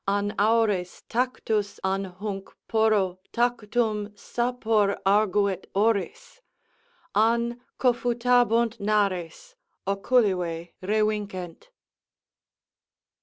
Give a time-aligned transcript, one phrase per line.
[0.07, 6.41] an aures Tactus an hunc porro tactum sapor argnet oris?
[7.13, 9.53] An confutabunt nares,
[9.85, 11.67] oculive revincent?